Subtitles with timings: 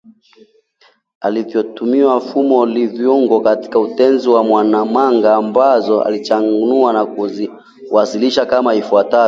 [1.21, 9.19] aliyotumia Fumo Liyongo katika Utenzi wa Mwanamanga ambazo alizichanganua na kuzisawazisha kama ifuatavyo